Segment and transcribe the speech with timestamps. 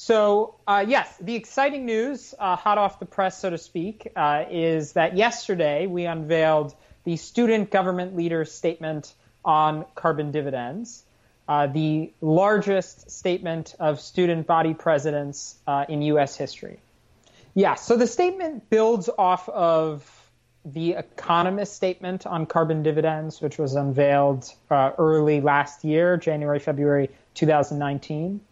[0.00, 4.44] So, uh, yes, the exciting news, uh, hot off the press, so to speak, uh,
[4.48, 9.12] is that yesterday we unveiled the Student Government Leader Statement
[9.44, 11.02] on Carbon Dividends,
[11.48, 16.36] uh, the largest statement of student body presidents uh, in U.S.
[16.36, 16.78] history.
[17.54, 20.08] Yeah, so the statement builds off of
[20.64, 27.10] the Economist statement on carbon dividends, which was unveiled uh, early last year, January, February
[27.34, 28.42] 2019.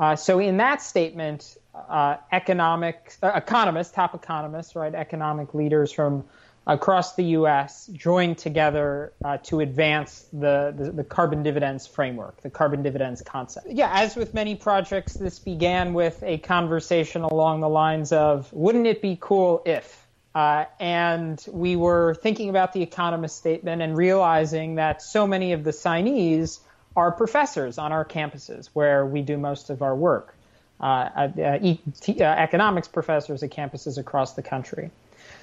[0.00, 6.24] Uh, so in that statement, uh, economic uh, economists, top economists, right, economic leaders from
[6.66, 7.86] across the U.S.
[7.92, 13.66] joined together uh, to advance the, the, the carbon dividends framework, the carbon dividends concept.
[13.68, 18.86] Yeah, as with many projects, this began with a conversation along the lines of, "Wouldn't
[18.86, 24.76] it be cool if?" Uh, and we were thinking about the economist statement and realizing
[24.76, 26.60] that so many of the signees
[26.96, 30.34] are professors on our campuses where we do most of our work,
[30.80, 31.28] uh, uh,
[32.08, 34.90] uh, economics professors at campuses across the country.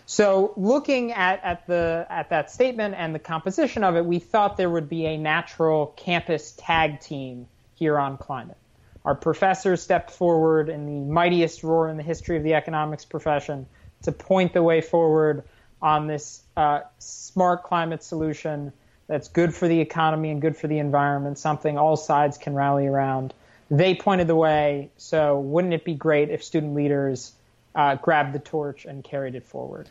[0.06, 4.58] So, looking at, at, the, at that statement and the composition of it, we thought
[4.58, 8.58] there would be a natural campus tag team here on climate.
[9.04, 13.68] Our professors stepped forward in the mightiest roar in the history of the economics profession
[14.04, 15.44] to point the way forward
[15.82, 18.74] on this uh, smart climate solution
[19.08, 22.88] that's good for the economy and good for the environment, something all sides can rally
[22.88, 23.34] around.
[23.70, 27.34] They pointed the way, so wouldn't it be great if student leaders
[27.76, 29.90] uh, grabbed the torch and carried it forward?